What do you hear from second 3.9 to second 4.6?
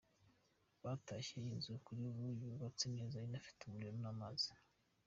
n’amazi.